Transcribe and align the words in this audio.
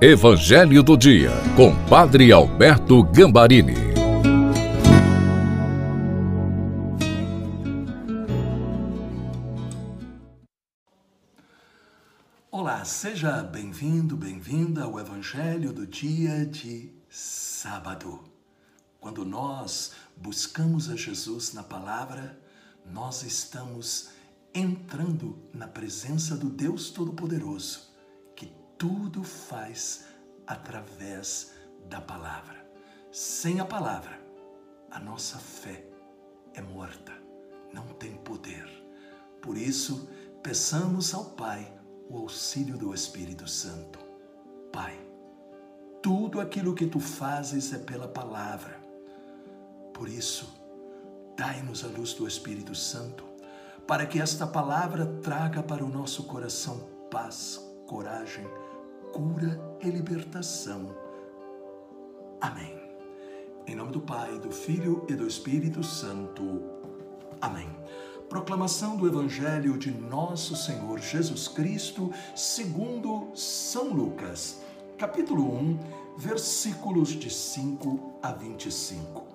Evangelho 0.00 0.80
do 0.80 0.96
Dia, 0.96 1.32
com 1.56 1.74
Padre 1.88 2.30
Alberto 2.30 3.02
Gambarini. 3.02 3.74
Olá, 12.48 12.84
seja 12.84 13.42
bem-vindo, 13.42 14.16
bem-vinda 14.16 14.84
ao 14.84 15.00
Evangelho 15.00 15.72
do 15.72 15.84
Dia 15.84 16.46
de 16.46 16.92
sábado. 17.10 18.20
Quando 19.00 19.24
nós 19.24 19.94
buscamos 20.16 20.88
a 20.88 20.94
Jesus 20.94 21.52
na 21.52 21.64
palavra, 21.64 22.38
nós 22.86 23.24
estamos 23.24 24.10
entrando 24.54 25.36
na 25.52 25.66
presença 25.66 26.36
do 26.36 26.48
Deus 26.48 26.90
Todo-Poderoso 26.90 27.87
tudo 28.78 29.24
faz 29.24 30.04
através 30.46 31.52
da 31.90 32.00
palavra. 32.00 32.64
Sem 33.10 33.58
a 33.58 33.64
palavra, 33.64 34.18
a 34.90 35.00
nossa 35.00 35.38
fé 35.38 35.84
é 36.54 36.62
morta, 36.62 37.12
não 37.72 37.88
tem 37.88 38.14
poder. 38.18 38.66
Por 39.42 39.56
isso, 39.56 40.08
peçamos 40.42 41.12
ao 41.12 41.24
Pai 41.24 41.72
o 42.08 42.18
auxílio 42.18 42.78
do 42.78 42.94
Espírito 42.94 43.48
Santo. 43.48 43.98
Pai, 44.72 44.98
tudo 46.00 46.40
aquilo 46.40 46.74
que 46.74 46.86
tu 46.86 47.00
fazes 47.00 47.72
é 47.72 47.78
pela 47.78 48.06
palavra. 48.06 48.78
Por 49.92 50.08
isso, 50.08 50.54
dai-nos 51.36 51.84
a 51.84 51.88
luz 51.88 52.12
do 52.14 52.26
Espírito 52.26 52.74
Santo, 52.74 53.24
para 53.86 54.06
que 54.06 54.20
esta 54.20 54.46
palavra 54.46 55.06
traga 55.22 55.62
para 55.62 55.84
o 55.84 55.88
nosso 55.88 56.24
coração 56.24 56.78
paz, 57.10 57.60
coragem, 57.86 58.46
cura 59.12 59.60
e 59.82 59.90
libertação. 59.90 60.94
Amém. 62.40 62.76
Em 63.66 63.74
nome 63.74 63.92
do 63.92 64.00
Pai, 64.00 64.38
do 64.38 64.50
Filho 64.50 65.04
e 65.08 65.14
do 65.14 65.26
Espírito 65.26 65.82
Santo. 65.82 66.62
Amém. 67.40 67.68
Proclamação 68.28 68.96
do 68.96 69.06
Evangelho 69.06 69.78
de 69.78 69.90
Nosso 69.90 70.54
Senhor 70.54 70.98
Jesus 70.98 71.48
Cristo, 71.48 72.12
segundo 72.34 73.30
São 73.34 73.92
Lucas, 73.92 74.60
capítulo 74.98 75.54
1, 75.54 75.78
versículos 76.18 77.10
de 77.10 77.30
5 77.30 78.18
a 78.22 78.32
25. 78.32 79.26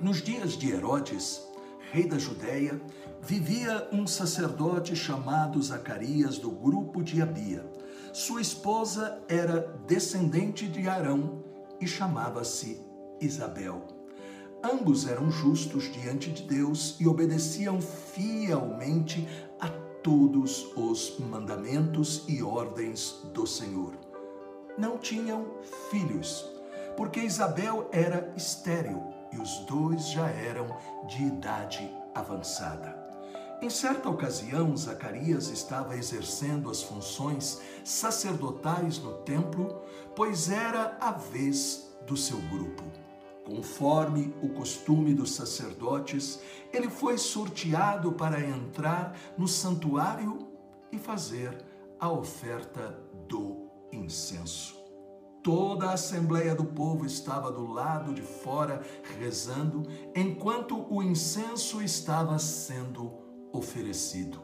Nos 0.00 0.22
dias 0.22 0.52
de 0.52 0.70
Herodes, 0.72 1.42
rei 1.90 2.06
da 2.06 2.18
Judéia, 2.18 2.80
vivia 3.20 3.88
um 3.92 4.06
sacerdote 4.06 4.94
chamado 4.94 5.62
Zacarias 5.62 6.38
do 6.38 6.50
grupo 6.50 7.02
de 7.02 7.20
Abia 7.20 7.64
sua 8.16 8.40
esposa 8.40 9.22
era 9.28 9.78
descendente 9.86 10.66
de 10.66 10.88
Arão 10.88 11.44
e 11.78 11.86
chamava-se 11.86 12.80
Isabel. 13.20 13.82
Ambos 14.64 15.06
eram 15.06 15.30
justos 15.30 15.92
diante 15.92 16.30
de 16.30 16.44
Deus 16.44 16.96
e 16.98 17.06
obedeciam 17.06 17.78
fielmente 17.78 19.28
a 19.60 19.68
todos 20.02 20.74
os 20.74 21.18
mandamentos 21.18 22.24
e 22.26 22.42
ordens 22.42 23.20
do 23.34 23.46
Senhor. 23.46 23.92
Não 24.78 24.96
tinham 24.96 25.48
filhos, 25.90 26.50
porque 26.96 27.20
Isabel 27.20 27.86
era 27.92 28.32
estéril 28.34 29.02
e 29.30 29.36
os 29.36 29.58
dois 29.66 30.08
já 30.08 30.26
eram 30.30 30.74
de 31.06 31.22
idade 31.22 31.94
avançada. 32.14 33.05
Em 33.62 33.70
certa 33.70 34.10
ocasião, 34.10 34.76
Zacarias 34.76 35.48
estava 35.48 35.96
exercendo 35.96 36.70
as 36.70 36.82
funções 36.82 37.60
sacerdotais 37.82 38.98
no 38.98 39.14
templo, 39.18 39.80
pois 40.14 40.50
era 40.50 40.98
a 41.00 41.12
vez 41.12 41.90
do 42.06 42.16
seu 42.18 42.38
grupo. 42.50 42.82
Conforme 43.46 44.34
o 44.42 44.50
costume 44.50 45.14
dos 45.14 45.34
sacerdotes, 45.34 46.38
ele 46.70 46.90
foi 46.90 47.16
sorteado 47.16 48.12
para 48.12 48.40
entrar 48.40 49.16
no 49.38 49.48
santuário 49.48 50.46
e 50.92 50.98
fazer 50.98 51.64
a 51.98 52.10
oferta 52.10 52.98
do 53.26 53.70
incenso. 53.90 54.76
Toda 55.42 55.86
a 55.86 55.92
assembleia 55.94 56.54
do 56.54 56.64
povo 56.64 57.06
estava 57.06 57.50
do 57.50 57.66
lado 57.66 58.12
de 58.12 58.20
fora 58.20 58.82
rezando, 59.18 59.84
enquanto 60.14 60.86
o 60.92 61.02
incenso 61.02 61.80
estava 61.80 62.38
sendo 62.38 63.25
oferecido. 63.56 64.40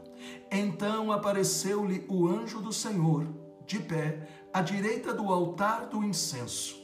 Então 0.50 1.10
apareceu-lhe 1.10 2.04
o 2.08 2.26
anjo 2.28 2.60
do 2.60 2.72
Senhor, 2.72 3.26
de 3.66 3.78
pé, 3.78 4.28
à 4.52 4.60
direita 4.60 5.14
do 5.14 5.32
altar 5.32 5.86
do 5.86 6.04
incenso. 6.04 6.76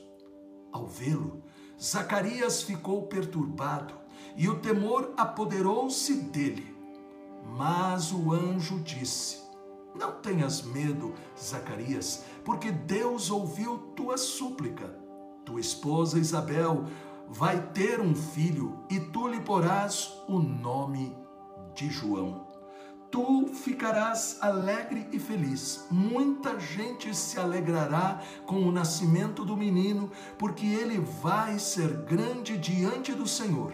Ao 0.73 0.87
vê-lo, 0.87 1.43
Zacarias 1.81 2.63
ficou 2.63 3.07
perturbado 3.07 3.95
e 4.37 4.49
o 4.49 4.59
temor 4.59 5.13
apoderou-se 5.17 6.15
dele. 6.15 6.75
Mas 7.57 8.13
o 8.13 8.33
anjo 8.33 8.81
disse: 8.81 9.39
Não 9.95 10.13
tenhas 10.21 10.63
medo, 10.63 11.15
Zacarias, 11.39 12.25
porque 12.45 12.71
Deus 12.71 13.31
ouviu 13.31 13.79
tua 13.95 14.17
súplica. 14.17 14.89
Tua 15.45 15.61
esposa 15.61 16.19
Isabel 16.19 16.85
vai 17.29 17.69
ter 17.73 18.01
um 18.01 18.15
filho 18.15 18.85
e 18.91 19.01
tu 19.01 19.29
lhe 19.29 19.41
porás 19.41 20.13
o 20.29 20.39
nome 20.39 21.17
de 21.79 21.89
João. 21.89 22.49
Tu 23.11 23.47
ficarás 23.55 24.37
alegre 24.41 25.09
e 25.13 25.19
feliz. 25.19 25.87
Muita 25.91 26.59
gente 26.59 27.15
se 27.17 27.39
alegrará 27.39 28.21
com 28.45 28.57
o 28.57 28.73
nascimento 28.73 29.45
do 29.45 29.57
menino, 29.57 30.11
porque 30.37 30.67
ele 30.67 30.99
vai 30.99 31.59
ser 31.59 31.89
grande 32.03 32.59
diante 32.59 33.13
do 33.13 33.27
Senhor. 33.27 33.73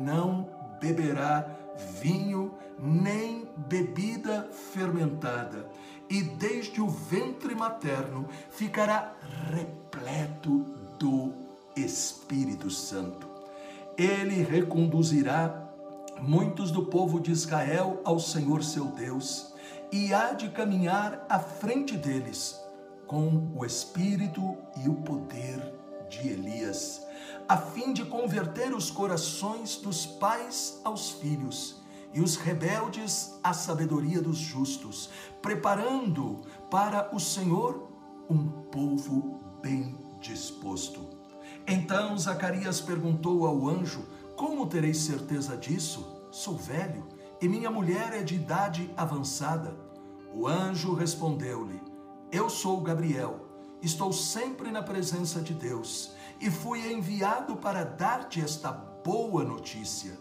Não 0.00 0.50
beberá 0.80 1.48
vinho 2.02 2.52
nem 2.78 3.48
bebida 3.68 4.50
fermentada, 4.72 5.70
e 6.10 6.22
desde 6.22 6.80
o 6.80 6.88
ventre 6.88 7.54
materno 7.54 8.28
ficará 8.50 9.14
repleto 9.50 10.58
do 10.98 11.32
Espírito 11.74 12.68
Santo. 12.68 13.26
Ele 13.96 14.42
reconduzirá 14.42 15.65
muitos 16.20 16.70
do 16.70 16.86
povo 16.86 17.20
de 17.20 17.30
Israel 17.30 18.00
ao 18.04 18.18
Senhor 18.18 18.62
seu 18.62 18.86
Deus, 18.86 19.54
e 19.92 20.12
há 20.12 20.32
de 20.32 20.48
caminhar 20.50 21.24
à 21.28 21.38
frente 21.38 21.96
deles 21.96 22.60
com 23.06 23.52
o 23.54 23.64
espírito 23.64 24.56
e 24.84 24.88
o 24.88 24.94
poder 24.94 25.74
de 26.08 26.28
Elias, 26.28 27.06
a 27.48 27.56
fim 27.56 27.92
de 27.92 28.04
converter 28.04 28.74
os 28.74 28.90
corações 28.90 29.76
dos 29.76 30.06
pais 30.06 30.80
aos 30.84 31.10
filhos 31.12 31.82
e 32.12 32.20
os 32.20 32.36
rebeldes 32.36 33.38
à 33.42 33.52
sabedoria 33.52 34.20
dos 34.20 34.38
justos, 34.38 35.10
preparando 35.42 36.42
para 36.70 37.14
o 37.14 37.20
Senhor 37.20 37.90
um 38.28 38.48
povo 38.70 39.40
bem 39.62 39.96
disposto. 40.20 41.06
Então 41.66 42.16
Zacarias 42.16 42.80
perguntou 42.80 43.46
ao 43.46 43.68
anjo: 43.68 44.04
como 44.36 44.66
terei 44.66 44.92
certeza 44.92 45.56
disso? 45.56 46.28
Sou 46.30 46.56
velho 46.56 47.08
e 47.40 47.48
minha 47.48 47.70
mulher 47.70 48.12
é 48.12 48.22
de 48.22 48.34
idade 48.34 48.90
avançada. 48.96 49.74
O 50.32 50.46
anjo 50.46 50.92
respondeu-lhe: 50.92 51.80
Eu 52.30 52.50
sou 52.50 52.80
Gabriel, 52.82 53.46
estou 53.80 54.12
sempre 54.12 54.70
na 54.70 54.82
presença 54.82 55.40
de 55.40 55.54
Deus 55.54 56.12
e 56.38 56.50
fui 56.50 56.92
enviado 56.92 57.56
para 57.56 57.84
dar-te 57.84 58.40
esta 58.40 58.70
boa 58.70 59.42
notícia. 59.42 60.18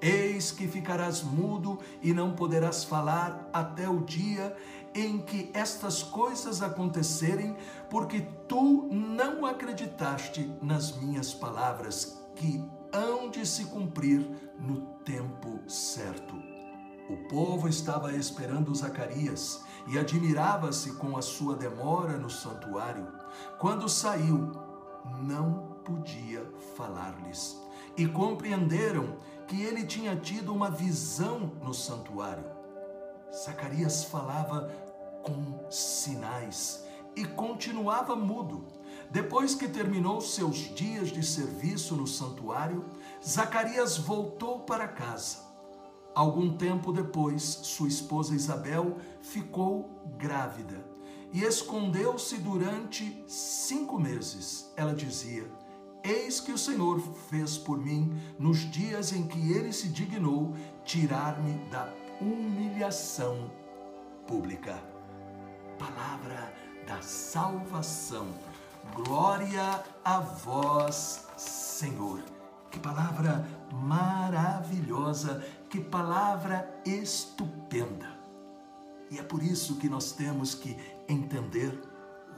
Eis 0.00 0.52
que 0.52 0.68
ficarás 0.68 1.22
mudo 1.22 1.78
e 2.02 2.12
não 2.12 2.32
poderás 2.32 2.84
falar 2.84 3.48
até 3.52 3.88
o 3.88 4.02
dia 4.02 4.54
em 4.94 5.18
que 5.18 5.50
estas 5.52 6.02
coisas 6.02 6.62
acontecerem, 6.62 7.56
porque 7.90 8.20
tu 8.46 8.88
não 8.92 9.44
acreditaste 9.44 10.54
nas 10.62 10.96
minhas 10.96 11.34
palavras 11.34 12.22
que 12.36 12.62
hão 12.96 13.28
de 13.28 13.44
se 13.46 13.66
cumprir 13.66 14.26
no 14.58 14.80
tempo 15.04 15.60
certo. 15.68 16.34
O 17.10 17.28
povo 17.28 17.68
estava 17.68 18.16
esperando 18.16 18.74
Zacarias 18.74 19.62
e 19.86 19.98
admirava-se 19.98 20.94
com 20.94 21.16
a 21.16 21.22
sua 21.22 21.54
demora 21.54 22.16
no 22.16 22.30
santuário. 22.30 23.06
Quando 23.58 23.88
saiu, 23.88 24.50
não 25.20 25.76
podia 25.84 26.44
falar-lhes. 26.74 27.60
E 27.96 28.06
compreenderam 28.06 29.18
que 29.46 29.62
ele 29.62 29.84
tinha 29.84 30.16
tido 30.16 30.52
uma 30.52 30.70
visão 30.70 31.52
no 31.62 31.72
santuário. 31.72 32.44
Zacarias 33.32 34.04
falava 34.04 34.70
com 35.22 35.70
sinais 35.70 36.84
e 37.14 37.24
continuava 37.24 38.16
mudo. 38.16 38.66
Depois 39.10 39.54
que 39.54 39.68
terminou 39.68 40.20
seus 40.20 40.56
dias 40.74 41.08
de 41.08 41.24
serviço 41.24 41.94
no 41.96 42.06
santuário, 42.06 42.84
Zacarias 43.24 43.96
voltou 43.96 44.60
para 44.60 44.88
casa. 44.88 45.38
Algum 46.14 46.56
tempo 46.56 46.92
depois, 46.92 47.42
sua 47.42 47.88
esposa 47.88 48.34
Isabel 48.34 48.96
ficou 49.20 49.90
grávida 50.16 50.84
e 51.32 51.42
escondeu-se 51.44 52.38
durante 52.38 53.22
cinco 53.28 53.98
meses. 53.98 54.72
Ela 54.76 54.94
dizia: 54.94 55.46
Eis 56.02 56.40
que 56.40 56.52
o 56.52 56.58
Senhor 56.58 57.00
fez 57.28 57.58
por 57.58 57.78
mim 57.78 58.18
nos 58.38 58.58
dias 58.70 59.12
em 59.12 59.26
que 59.26 59.52
ele 59.52 59.72
se 59.72 59.88
dignou 59.88 60.54
tirar-me 60.84 61.58
da 61.68 61.92
humilhação 62.20 63.50
pública. 64.26 64.82
Palavra 65.78 66.54
da 66.86 67.02
salvação. 67.02 68.28
Glória 68.94 69.82
a 70.04 70.20
vós, 70.20 71.26
Senhor. 71.36 72.22
Que 72.70 72.78
palavra 72.78 73.46
maravilhosa, 73.72 75.44
que 75.68 75.80
palavra 75.80 76.80
estupenda. 76.84 78.16
E 79.10 79.18
é 79.18 79.22
por 79.22 79.42
isso 79.42 79.76
que 79.76 79.88
nós 79.88 80.12
temos 80.12 80.54
que 80.54 80.76
entender 81.08 81.72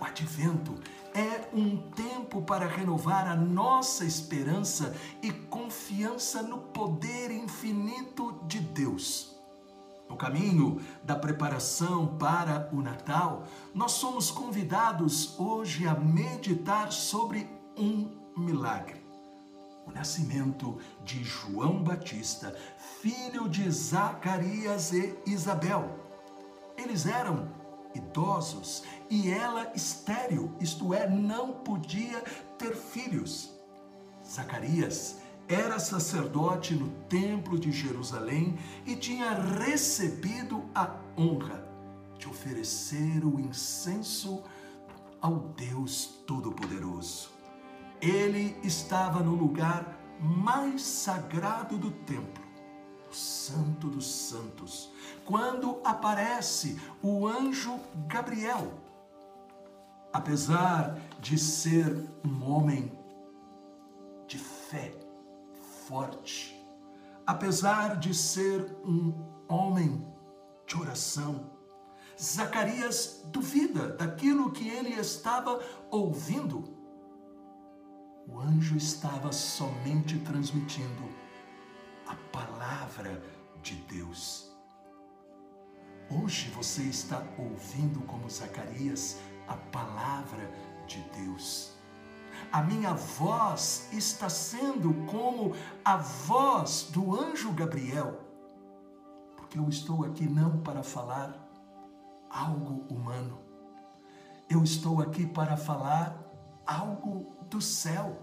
o 0.00 0.04
advento 0.04 0.74
é 1.12 1.48
um 1.52 1.76
tempo 1.90 2.42
para 2.42 2.66
renovar 2.66 3.26
a 3.26 3.34
nossa 3.34 4.04
esperança 4.04 4.94
e 5.22 5.32
confiança 5.32 6.42
no 6.42 6.58
poder 6.58 7.30
infinito 7.30 8.40
de 8.46 8.60
Deus. 8.60 9.37
No 10.08 10.16
caminho 10.16 10.80
da 11.04 11.14
preparação 11.14 12.18
para 12.18 12.68
o 12.72 12.80
Natal, 12.80 13.44
nós 13.74 13.92
somos 13.92 14.30
convidados 14.30 15.38
hoje 15.38 15.86
a 15.86 15.94
meditar 15.94 16.90
sobre 16.90 17.48
um 17.76 18.10
milagre. 18.36 19.04
O 19.86 19.92
nascimento 19.92 20.78
de 21.04 21.22
João 21.22 21.82
Batista, 21.82 22.54
filho 23.00 23.48
de 23.48 23.70
Zacarias 23.70 24.92
e 24.92 25.16
Isabel. 25.26 25.98
Eles 26.76 27.06
eram 27.06 27.48
idosos 27.94 28.84
e 29.10 29.30
ela 29.30 29.72
estéril, 29.74 30.54
isto 30.60 30.94
é, 30.94 31.08
não 31.08 31.52
podia 31.52 32.20
ter 32.58 32.74
filhos. 32.74 33.50
Zacarias 34.24 35.18
era 35.48 35.78
sacerdote 35.78 36.74
no 36.74 36.88
templo 37.08 37.58
de 37.58 37.72
Jerusalém 37.72 38.58
e 38.86 38.94
tinha 38.94 39.32
recebido 39.32 40.62
a 40.74 40.94
honra 41.16 41.66
de 42.18 42.28
oferecer 42.28 43.24
o 43.24 43.40
incenso 43.40 44.42
ao 45.20 45.38
Deus 45.56 46.22
Todo-Poderoso. 46.26 47.30
Ele 48.00 48.56
estava 48.62 49.20
no 49.20 49.34
lugar 49.34 49.98
mais 50.20 50.82
sagrado 50.82 51.78
do 51.78 51.90
templo 51.90 52.46
o 53.10 53.14
Santo 53.14 53.88
dos 53.88 54.06
Santos, 54.06 54.92
quando 55.24 55.80
aparece 55.82 56.78
o 57.02 57.26
anjo 57.26 57.80
Gabriel. 58.06 58.74
Apesar 60.12 60.98
de 61.18 61.38
ser 61.38 62.06
um 62.22 62.44
homem 62.50 62.92
de 64.26 64.38
fé 64.38 65.07
forte, 65.88 66.54
apesar 67.26 67.98
de 67.98 68.14
ser 68.14 68.76
um 68.84 69.14
homem 69.48 70.06
de 70.66 70.76
oração, 70.76 71.50
Zacarias 72.20 73.22
duvida 73.28 73.88
daquilo 73.88 74.52
que 74.52 74.68
ele 74.68 74.90
estava 74.90 75.58
ouvindo. 75.90 76.76
O 78.28 78.38
anjo 78.38 78.76
estava 78.76 79.32
somente 79.32 80.18
transmitindo 80.18 81.08
a 82.06 82.14
palavra 82.30 83.22
de 83.62 83.76
Deus. 83.76 84.54
Hoje 86.10 86.50
você 86.50 86.82
está 86.82 87.22
ouvindo, 87.38 88.00
como 88.02 88.28
Zacarias, 88.28 89.18
a 89.46 89.56
palavra 89.56 90.52
de 90.86 90.98
Deus. 91.16 91.77
A 92.52 92.62
minha 92.62 92.94
voz 92.94 93.88
está 93.92 94.28
sendo 94.28 94.94
como 95.06 95.54
a 95.84 95.96
voz 95.96 96.88
do 96.90 97.14
anjo 97.18 97.52
Gabriel, 97.52 98.20
porque 99.36 99.58
eu 99.58 99.68
estou 99.68 100.04
aqui 100.04 100.28
não 100.28 100.60
para 100.60 100.82
falar 100.82 101.34
algo 102.30 102.86
humano, 102.92 103.38
eu 104.48 104.62
estou 104.62 105.00
aqui 105.00 105.26
para 105.26 105.56
falar 105.56 106.16
algo 106.66 107.36
do 107.50 107.60
céu. 107.60 108.16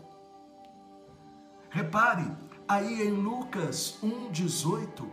Repare, 1.69 2.25
Aí 2.67 3.03
em 3.03 3.11
Lucas 3.11 3.99
1,18, 4.01 5.07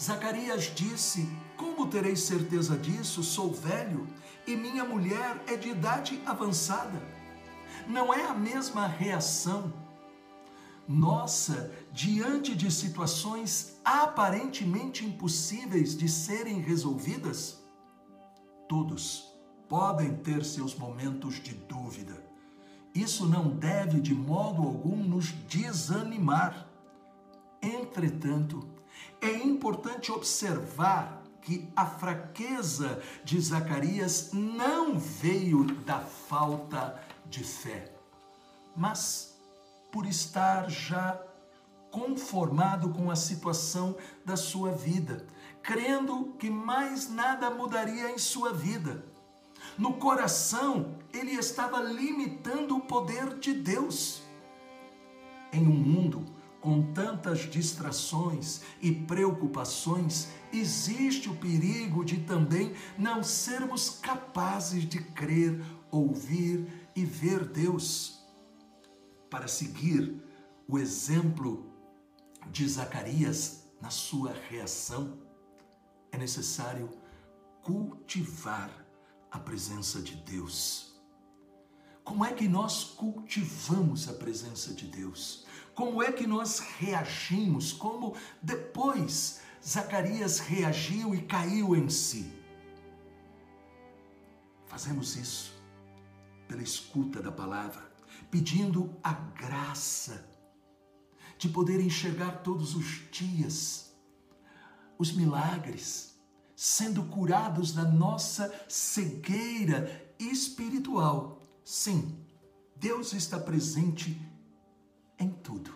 Zacarias 0.00 0.72
disse: 0.74 1.28
Como 1.58 1.86
terei 1.88 2.16
certeza 2.16 2.74
disso? 2.74 3.22
Sou 3.22 3.52
velho 3.52 4.06
e 4.46 4.56
minha 4.56 4.82
mulher 4.82 5.42
é 5.46 5.56
de 5.56 5.68
idade 5.68 6.22
avançada. 6.24 7.02
Não 7.86 8.12
é 8.12 8.26
a 8.26 8.34
mesma 8.34 8.86
reação 8.86 9.72
nossa 10.88 11.72
diante 11.92 12.54
de 12.54 12.70
situações 12.70 13.80
aparentemente 13.84 15.04
impossíveis 15.04 15.96
de 15.96 16.08
serem 16.08 16.60
resolvidas? 16.60 17.62
Todos 18.68 19.32
podem 19.68 20.16
ter 20.16 20.44
seus 20.44 20.74
momentos 20.74 21.36
de 21.36 21.54
dúvida 21.54 22.32
isso 22.94 23.26
não 23.26 23.48
deve 23.48 24.00
de 24.00 24.14
modo 24.14 24.62
algum 24.62 24.96
nos 24.96 25.30
desanimar. 25.48 26.66
Entretanto, 27.62 28.68
é 29.20 29.32
importante 29.32 30.12
observar 30.12 31.21
que 31.42 31.68
a 31.76 31.84
fraqueza 31.84 33.02
de 33.24 33.40
Zacarias 33.40 34.30
não 34.32 34.98
veio 34.98 35.64
da 35.64 36.00
falta 36.00 37.00
de 37.26 37.44
fé, 37.44 37.92
mas 38.76 39.36
por 39.90 40.06
estar 40.06 40.70
já 40.70 41.20
conformado 41.90 42.90
com 42.90 43.10
a 43.10 43.16
situação 43.16 43.96
da 44.24 44.36
sua 44.36 44.72
vida, 44.72 45.26
crendo 45.62 46.32
que 46.38 46.48
mais 46.48 47.10
nada 47.10 47.50
mudaria 47.50 48.10
em 48.10 48.18
sua 48.18 48.52
vida 48.52 49.04
no 49.78 49.94
coração, 49.94 50.98
ele 51.12 51.32
estava 51.32 51.80
limitando 51.80 52.76
o 52.76 52.80
poder 52.80 53.38
de 53.38 53.52
Deus. 53.52 54.22
Em 55.52 55.66
um 55.66 55.72
mundo 55.72 56.24
com 56.62 56.92
tantas 56.92 57.40
distrações 57.40 58.60
e 58.80 58.92
preocupações, 58.92 60.28
existe 60.52 61.28
o 61.28 61.34
perigo 61.34 62.04
de 62.04 62.18
também 62.20 62.72
não 62.96 63.22
sermos 63.22 63.90
capazes 63.90 64.88
de 64.88 65.02
crer, 65.02 65.60
ouvir 65.90 66.90
e 66.94 67.04
ver 67.04 67.44
Deus. 67.44 68.22
Para 69.28 69.48
seguir 69.48 70.22
o 70.68 70.78
exemplo 70.78 71.66
de 72.48 72.66
Zacarias 72.68 73.64
na 73.80 73.90
sua 73.90 74.32
reação, 74.48 75.18
é 76.12 76.16
necessário 76.16 76.88
cultivar 77.60 78.70
a 79.32 79.38
presença 79.38 80.00
de 80.00 80.14
Deus. 80.14 80.92
Como 82.04 82.24
é 82.24 82.32
que 82.32 82.48
nós 82.48 82.84
cultivamos 82.84 84.08
a 84.08 84.12
presença 84.12 84.74
de 84.74 84.86
Deus? 84.86 85.46
Como 85.74 86.02
é 86.02 86.12
que 86.12 86.26
nós 86.26 86.58
reagimos? 86.78 87.72
Como 87.72 88.14
depois 88.42 89.40
Zacarias 89.64 90.38
reagiu 90.38 91.14
e 91.14 91.22
caiu 91.22 91.74
em 91.74 91.88
si? 91.88 92.32
Fazemos 94.66 95.16
isso 95.16 95.52
pela 96.48 96.62
escuta 96.62 97.22
da 97.22 97.32
palavra, 97.32 97.90
pedindo 98.30 98.94
a 99.02 99.12
graça 99.12 100.28
de 101.38 101.48
poder 101.48 101.80
enxergar 101.80 102.42
todos 102.42 102.74
os 102.74 103.10
dias 103.10 103.92
os 104.98 105.12
milagres 105.12 106.12
sendo 106.54 107.02
curados 107.04 107.72
da 107.72 107.84
nossa 107.84 108.52
cegueira 108.68 110.14
espiritual. 110.16 111.42
Sim, 111.64 112.16
Deus 112.76 113.12
está 113.12 113.38
presente 113.38 114.20
em 115.22 115.30
tudo, 115.30 115.72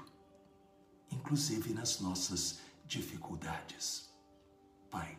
inclusive 1.11 1.73
nas 1.73 2.00
nossas 2.00 2.61
dificuldades. 2.85 4.11
Pai, 4.91 5.17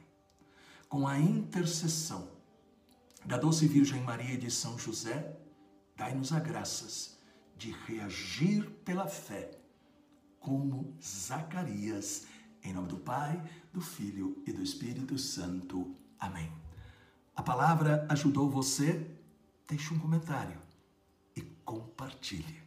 com 0.89 1.07
a 1.07 1.17
intercessão 1.17 2.29
da 3.25 3.37
doce 3.37 3.67
Virgem 3.67 4.01
Maria 4.03 4.33
e 4.33 4.37
de 4.37 4.51
São 4.51 4.77
José, 4.77 5.37
dai-nos 5.95 6.31
a 6.31 6.39
graças 6.39 7.17
de 7.55 7.71
reagir 7.85 8.69
pela 8.85 9.07
fé, 9.07 9.59
como 10.39 10.95
Zacarias 11.01 12.27
em 12.63 12.73
nome 12.73 12.89
do 12.89 12.97
Pai, 12.97 13.41
do 13.71 13.79
Filho 13.79 14.43
e 14.45 14.51
do 14.51 14.61
Espírito 14.61 15.17
Santo. 15.17 15.95
Amém. 16.19 16.51
A 17.35 17.41
palavra 17.41 18.05
ajudou 18.09 18.49
você? 18.49 19.09
Deixe 19.67 19.93
um 19.93 19.99
comentário 19.99 20.59
e 21.35 21.41
compartilhe. 21.63 22.66